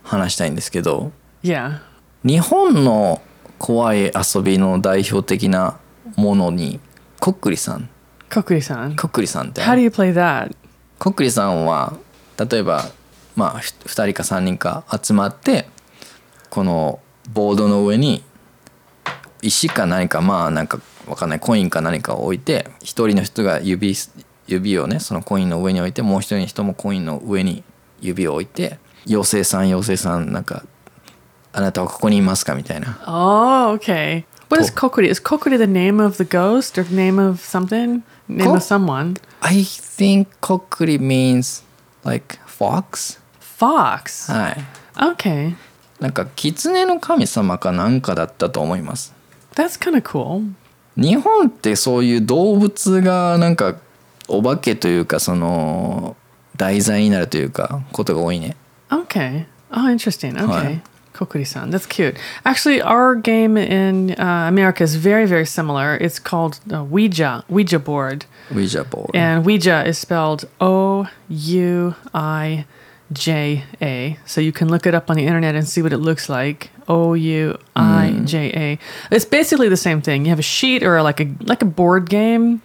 [0.03, 1.13] 話したいんですけど
[1.43, 1.81] Yeah.
[2.25, 3.21] 日本の
[3.59, 5.79] 怖い遊びの代表的な
[6.17, 6.81] ものに
[7.21, 7.89] こっくりさん
[8.33, 8.97] Kokuri-san.
[8.97, 10.55] こっくりさんって How do you play that?
[10.99, 11.99] こっくりさんは
[12.51, 12.87] 例えば
[13.37, 15.67] まあふ2人か3人か集まって
[16.49, 17.01] この
[17.33, 18.25] ボードの上に
[19.43, 23.95] 石か何かまあなんかわかんないコインか何かを置いて一人の人が指
[24.47, 27.65] 指をねそのコインの上に置いてもう一人の人もコインの上に
[28.01, 30.65] 指を置いて妖精さん妖精さんなんか
[31.53, 34.25] あなたはここにいますかみたいな Oh, okay.
[34.49, 34.71] What is.
[34.71, 35.09] Kokuri?
[35.09, 38.03] Is Kokuri the name of the ghost or name of something?
[38.37, 39.17] Name of someone?
[39.41, 41.63] I think こっくり means
[42.05, 43.19] like fox
[43.59, 44.33] Fox.
[44.33, 44.57] はい
[44.97, 45.55] Okay.
[46.01, 49.15] なんか狐の神様かなんかだったと思います
[49.55, 50.53] That's kind of cool.
[50.97, 53.77] 日本ってそういう動物がなんか
[54.29, 56.17] お化けというかその
[56.57, 58.57] 題材になるというかことが多いね
[58.91, 59.47] Okay.
[59.71, 60.35] Oh, interesting.
[60.35, 60.47] Okay.
[60.47, 60.83] Hi.
[61.25, 61.71] Kokuri-san.
[61.71, 62.17] That's cute.
[62.45, 65.97] Actually, our game in uh, America is very, very similar.
[65.97, 68.27] It's called uh, Ouija, Ouija board.
[68.51, 69.11] Ouija board.
[69.15, 72.65] And Ouija is spelled O U I
[73.13, 74.19] J A.
[74.27, 76.71] So you can look it up on the internet and see what it looks like.
[76.89, 78.77] O U I J A.
[78.77, 79.15] Mm-hmm.
[79.15, 80.25] It's basically the same thing.
[80.25, 82.63] You have a sheet or like a like a board game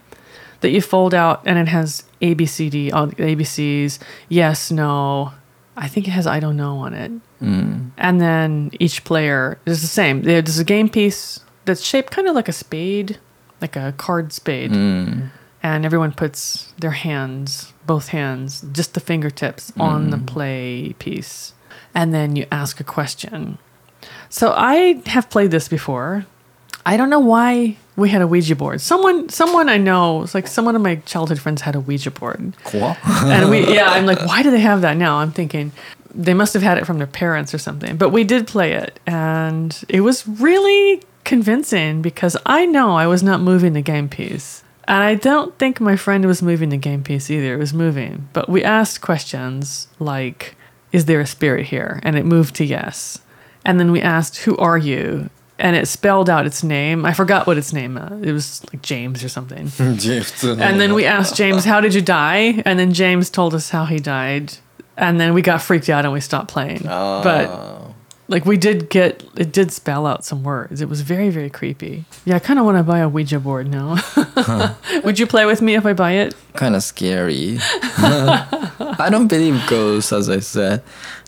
[0.62, 4.00] that you fold out, and it has A B C D all the ABCs.
[4.30, 5.34] Yes, no.
[5.76, 7.12] I think it has I don't know on it.
[7.42, 7.92] Mm.
[7.98, 10.24] And then each player is the same.
[10.24, 13.20] There's a game piece that's shaped kind of like a spade,
[13.62, 14.72] like a card spade.
[14.72, 15.30] Mm.
[15.64, 20.26] And everyone puts their hands, both hands, just the fingertips on the mm-hmm.
[20.26, 21.54] play piece.
[21.94, 23.58] And then you ask a question.
[24.30, 26.26] So I have played this before.
[26.86, 28.80] I don't know why we had a Ouija board.
[28.80, 32.54] Someone someone I know, it's like someone of my childhood friends had a Ouija board.
[32.64, 32.96] 怖っ
[33.28, 35.18] And we yeah, I'm like, why do they have that now?
[35.18, 35.74] I'm thinking
[36.18, 37.96] they must have had it from their parents or something.
[37.96, 43.22] But we did play it, and it was really convincing because I know I was
[43.22, 44.64] not moving the game piece.
[44.88, 47.54] And I don't think my friend was moving the game piece either.
[47.54, 48.30] It was moving.
[48.32, 50.56] But we asked questions like,
[50.94, 52.00] Is there a spirit here?
[52.04, 53.20] And it moved to yes.
[53.66, 55.30] And then we asked, Who are you?
[55.60, 57.06] And it spelled out its name.
[57.06, 58.22] I forgot what its name was.
[58.22, 59.68] It was like James or something.
[59.98, 60.44] James.
[60.44, 62.62] and then we asked James, How did you die?
[62.64, 64.54] And then James told us how he died
[64.97, 66.83] And then we got freaked out and we stopped playing.
[66.83, 67.83] But あ
[68.29, 70.81] like we did get it did spell out some words.
[70.81, 72.05] It was very very creepy.
[72.25, 73.97] Yeah, I kind of want to buy a Ouija board now.
[75.05, 76.35] Would you play with me if I buy it?
[76.55, 77.59] ー kind of scary
[78.99, 80.83] I don't believe ghosts as I said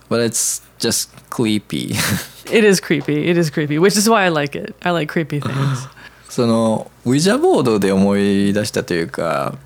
[0.09, 1.97] but it's just creepy
[2.53, 3.29] It is creepy.
[3.31, 4.75] It is creepy, which is why I like it.
[4.83, 5.89] I like creepy things.
[6.29, 9.57] そのウィジャボードで思い出したというか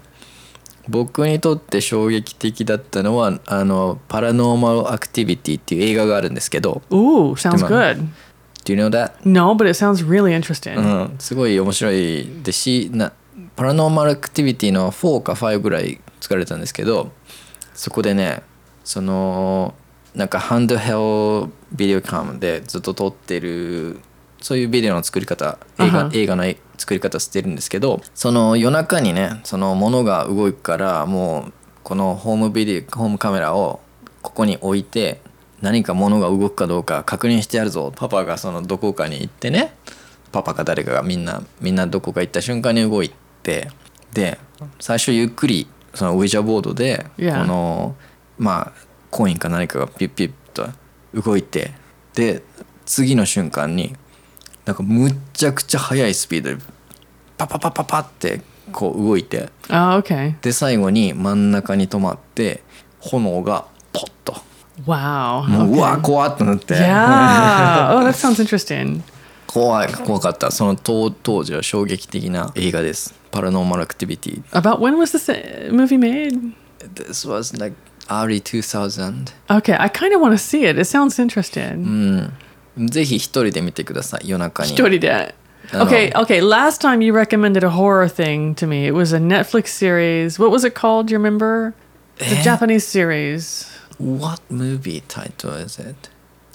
[0.89, 7.95] 僕にとって衝撃的だったのはあの「パラノーマル・アクティビティ」っていう映画があるんですけど Ooh, sounds Come on.
[7.95, 8.07] good.
[8.65, 9.13] Do you know that?
[9.25, 10.77] No, but it sounds really interesting.
[10.77, 13.13] うん、すごい面白いですしな
[13.55, 17.11] パラノーマル・アクティビティの4か5ぐらい作られたんですけど
[17.73, 18.41] そこでね
[18.83, 19.73] その
[20.15, 23.99] なんかハンドヘルビデオカムでずっと撮ってる
[24.43, 26.17] そういうビデオの作り方映画,、Uh-huh.
[26.17, 26.43] 映画の
[26.77, 31.53] 作り方してるんですけどその夜中にねその物が動くからもう
[31.83, 33.79] このホームビデオホームカメラを
[34.21, 35.21] ここに置いて
[35.61, 39.73] 何か物が動くかどうか確認してやるぞパパがそのどこかに行ってね
[40.33, 43.11] パパか誰かがみんなみんなどこか行った瞬間に動い
[43.43, 43.69] て
[44.13, 44.39] で
[44.79, 47.95] 最初ゆっくりそのウィジャーボードでこ.の
[48.37, 48.73] まあ
[49.09, 50.67] コインか何かがピッピッと
[51.13, 51.71] 動いて
[52.13, 52.43] で
[52.85, 53.95] 次の瞬間に
[54.65, 56.57] なんかむっちゃくちゃ速いスピードで
[57.37, 60.35] パパパパパってこう動いて Oh, okay.
[60.41, 62.61] で最後に真ん中に止まって
[62.99, 64.35] 炎がポッと
[64.85, 65.47] Wow.
[65.47, 65.79] もうう okay.
[65.79, 67.93] わ怖っとなって Yeah.
[67.95, 69.01] Oh, that sounds interesting.
[69.47, 76.53] 怖い怖かったその当当時は衝撃的な映画ですパラノーマルアクティビティ About when was this uh, movie made?
[76.95, 77.75] This was like
[78.09, 80.77] early 2000 Okay, I kind of want to see it.
[80.79, 82.31] It sounds interesting.
[82.78, 84.98] ぜひ一人で見てください夜中に Story
[85.72, 86.40] Okay, okay.
[86.40, 88.86] Last time you recommended a horror thing to me.
[88.86, 90.38] It was a Netflix series.
[90.38, 91.08] What was it called?
[91.08, 91.74] Do you remember?
[92.18, 92.42] It's a Eh?
[92.42, 93.66] Japanese series.
[93.98, 96.08] What movie title is it?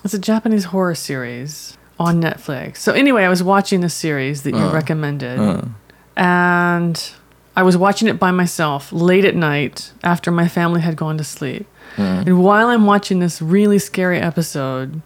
[0.04, 2.78] It's a Japanese horror series on Netflix.
[2.78, 5.62] So anyway, I was watching the series that you Uh, recommended, uh.
[6.16, 7.12] and
[7.56, 11.24] I was watching it by myself late at night after my family had gone to
[11.24, 11.68] sleep.
[11.98, 15.02] And while I'm watching this really scary episode,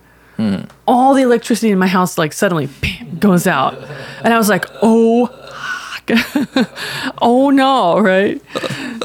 [0.86, 3.74] all the electricity in my house like suddenly bam, goes out,
[4.24, 5.28] and I was like, "Oh,
[7.22, 8.40] oh no!" Right?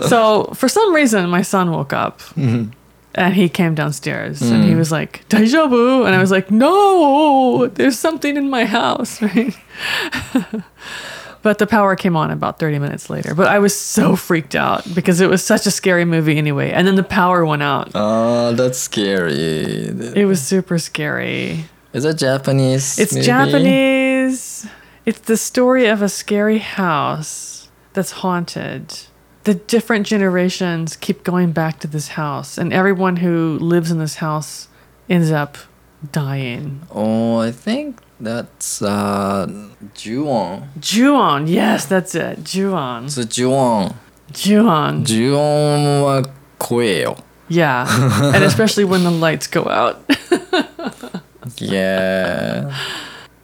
[0.07, 2.21] so for some reason, my son woke up.
[3.17, 4.77] And he came downstairs and he mm.
[4.77, 6.05] was like, Daijoubu?
[6.05, 9.57] And I was like, no, there's something in my house, right?
[11.41, 13.33] But the power came on about 30 minutes later.
[13.35, 16.71] But I was so freaked out because it was such a scary movie anyway.
[16.71, 17.91] And then the power went out.
[17.95, 19.33] Ah, that's scary.
[19.33, 21.65] It was super scary.
[21.93, 22.99] Is that Japanese?
[22.99, 23.25] It's movie?
[23.25, 24.67] Japanese.
[25.05, 28.93] It's the story of a scary house that's haunted.
[29.45, 34.15] The different generations keep going back to this house, and everyone who lives in this
[34.15, 34.67] house
[35.09, 35.57] ends up
[36.11, 36.81] dying.
[36.91, 39.47] Oh, I think that's uh,
[39.93, 40.69] Ju-on.
[40.79, 42.43] Juon, yes, that's it.
[42.43, 43.05] Juon.
[43.05, 43.95] It's Ju-on.
[44.33, 45.03] Juon.
[45.05, 46.23] ジュオンは
[46.57, 47.17] 怖えよ。
[47.49, 47.87] Yeah.
[48.35, 49.97] and especially when the lights go out.
[51.55, 52.69] Yeah.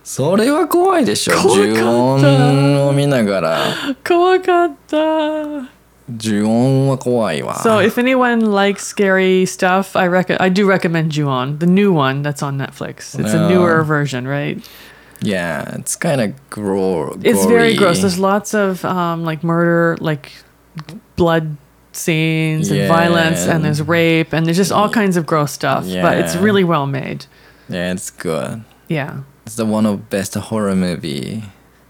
[0.03, 1.35] それは怖いでしょ。
[1.35, 3.59] 怖かったジュオンを見ながら。
[4.03, 4.73] Kawakata.
[4.89, 5.67] ジュオ
[6.10, 7.54] ンは怖いわ。
[7.56, 12.22] So if anyone likes scary stuff, I rec- I do recommend Juon, the new one
[12.22, 13.18] that's on Netflix.
[13.18, 13.48] It's a Yeah.
[13.48, 14.58] newer version, right?
[15.20, 17.76] Yeah, it's kind of gro- It's very gory.
[17.76, 18.00] gross.
[18.00, 20.32] There's lots of um, like murder, like
[21.16, 21.56] blood
[21.92, 22.88] scenes and Yeah.
[22.88, 25.84] violence, and there's rape, and there's just all kinds of gross stuff.
[25.84, 26.42] But it's Yeah.
[26.42, 27.26] really well made.
[27.68, 28.62] Yeah, it's good.
[28.88, 29.24] Yeah.
[29.44, 31.42] It's the one of best horror movie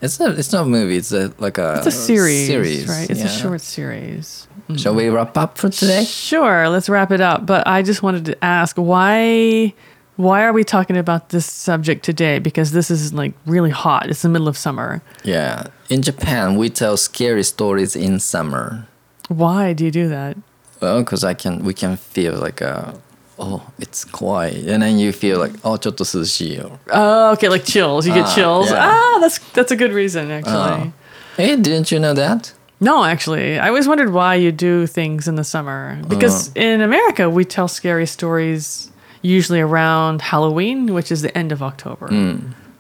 [0.04, 0.98] It's a, it's not a movie.
[0.98, 3.10] It's a like a It's a series, series, right?
[3.10, 4.50] It's a short series.
[4.76, 6.04] Shall we wrap up for today?
[6.04, 7.46] Sure, let's wrap it up.
[7.46, 9.74] But I just wanted to ask why
[10.18, 12.40] why are we talking about this subject today?
[12.40, 14.10] Because this is like really hot.
[14.10, 15.02] It's the middle of summer.
[15.24, 15.68] Yeah.
[15.90, 18.88] In Japan, we tell scary stories in summer.
[19.30, 20.38] Why do you do that?
[20.82, 23.00] Well, because I can, we can feel like a,
[23.43, 26.79] oh, it's quiet, and then you feel like, oh, ちょっと涼しいよ.
[26.93, 28.07] Oh, okay, like chills.
[28.07, 28.71] You get Ah, chills.
[28.71, 28.91] yeah.
[29.17, 30.93] Ah, that's that's a good reason actually.
[31.37, 32.53] Hey, didn't you know that?
[32.81, 35.99] No, actually, I always wondered why you do things in the summer.
[36.09, 38.91] Because in America, we tell scary stories
[39.21, 42.09] usually around Halloween, which is the end of October.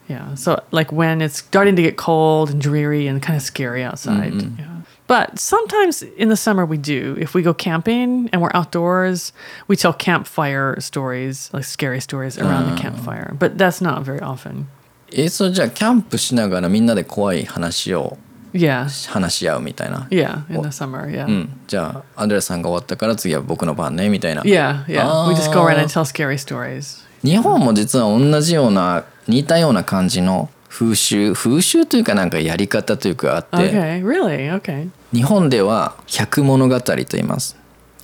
[0.08, 3.82] Yeah, so like when it's starting to get cold and dreary and kind of scary
[3.82, 4.32] outside.
[4.58, 4.71] Yeah.
[5.06, 7.16] But sometimes in the summer we do.
[7.18, 9.32] If we go camping and we're outdoors,
[9.68, 13.34] we tell campfire stories, like scary stories around the campfire.
[13.38, 14.66] But that's not very often.
[15.12, 18.18] え、そうじゃあキャンプしながらみんなで怖い話を
[18.54, 18.88] Yeah.
[19.12, 20.06] 話し合うみたいな。
[20.10, 21.04] Yeah, in the summer.
[21.10, 21.26] Yeah.
[21.26, 21.60] うん。
[21.66, 24.40] じゃあアンドレさんが終わったから次は僕の番ねみたいな。
[24.42, 25.28] Yeah, yeah.
[25.28, 25.86] We just go around and Ah.
[25.86, 27.04] tell scary stories.
[27.22, 34.51] 日本も実は同じような似たような感じの 風習風習というかなんかやり方というかあって、Okay, really?
[34.59, 34.89] Okay.
[35.13, 37.55] 日本では百物語と言います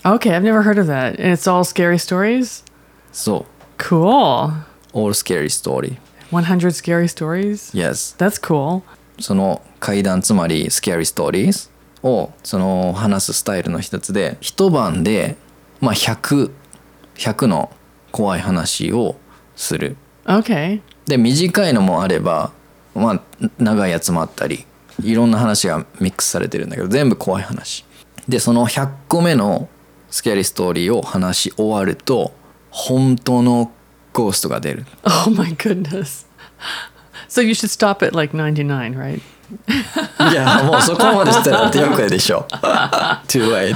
[0.04, 1.20] Okay, I've never heard of that.
[1.20, 2.64] And it's all scary stories?
[3.12, 4.52] そう Cool.
[4.94, 5.98] All Scary Story
[6.32, 7.76] 100 scary stories?
[7.76, 8.84] Yes That's cool.
[9.20, 11.72] その怪談つまり Scary Stories
[12.04, 15.38] をその話すスタイルの一つで一晩で
[15.82, 16.52] まあ100
[17.16, 17.72] 100の
[18.12, 19.16] 怖い話を
[19.56, 20.82] する Okay.
[21.08, 22.52] で短いのもあれば
[22.96, 23.22] まあ
[23.58, 24.66] 長いやつもあったり
[25.04, 27.86] いろんな話がミックスされてるんだけど全部怖い話
[28.28, 29.70] でその100個目の
[30.10, 32.34] スキャリーストーリーを話し終わると
[32.72, 33.72] 本当の
[34.14, 36.28] ゴーストが出る Oh my goodness.
[37.28, 39.22] So you should stop at like 99, right?
[40.32, 42.48] いやもうそこまでしたら手遅れでしょ
[43.28, 43.76] Too late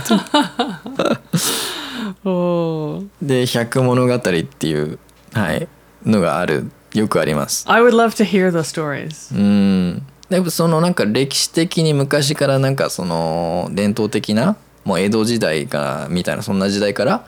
[2.26, 3.04] Oh.
[3.22, 4.98] で百物語っていう、
[5.34, 5.68] はい、
[6.06, 9.36] のがあるよくあります I would love to hear those stories.
[9.36, 17.28] うんでもそのなんか歴史的に昔からなんかその伝統的なもう江戸時代からみたいなそんな時代から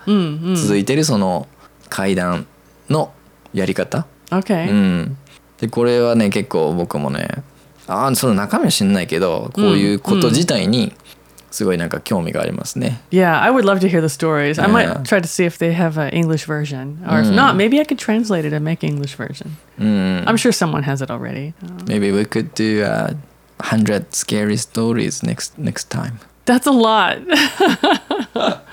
[0.56, 1.48] 続いてるその
[1.90, 2.48] 怪談
[2.90, 3.14] の
[3.54, 4.70] やり方、Okay.
[4.70, 5.18] うん、
[5.60, 7.28] でこれはね結構僕もね
[7.88, 10.94] ああその中身は知んないけどこういうこと自体に
[11.55, 13.01] すごいなんか興味がありますね。
[13.11, 14.61] Yeah, I would love to hear the stories.
[14.63, 14.73] I Yeah.
[14.73, 16.99] might try to see if they have an English version.
[17.09, 19.57] Or if not, maybe I could translate it and make an English version.
[19.79, 21.55] うん、 I'm sure someone has it already.
[21.65, 23.15] Uh, Maybe we could do uh,
[23.59, 26.21] 100 scary stories next next time.
[26.47, 27.19] that's a lot.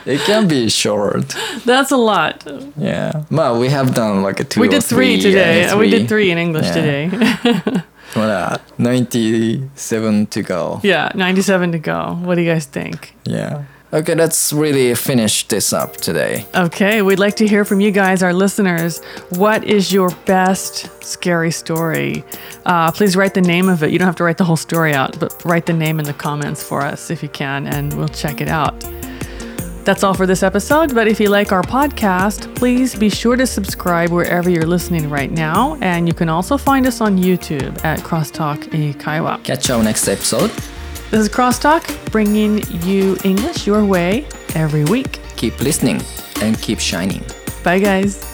[0.05, 1.35] It can be short.
[1.65, 2.43] that's a lot.
[2.77, 3.23] Yeah.
[3.29, 5.61] Well, we have done like a two we or did three, three today.
[5.63, 6.73] yeah, We did three in English Yeah.
[6.73, 7.09] today.
[8.14, 10.80] ほら、97 to go.
[10.82, 12.18] yeah, 97 to go.
[12.24, 13.14] What do you guys think?
[13.24, 13.62] Yeah.
[13.94, 16.46] Okay, let's really finish this up today.
[16.54, 19.02] Okay, we'd like to hear from you guys, our listeners.
[19.36, 22.24] What is your best scary story?
[22.64, 23.90] Uh, please write the name of it.
[23.90, 26.14] You don't have to write the whole story out, but write the name in the
[26.14, 28.82] comments for us if you can, and we'll check it out.
[29.84, 33.46] That's all for this episode, but if you like our podcast, please be sure to
[33.46, 37.98] subscribe wherever you're listening right now, and you can also find us on YouTube at
[38.00, 39.42] Crosstalk Eikaiwa.
[39.42, 40.50] Catch you next episode.
[41.10, 45.18] This is Crosstalk, bringing you English your way every week.
[45.36, 46.00] Keep listening
[46.40, 47.24] and keep shining.
[47.64, 48.31] Bye, guys.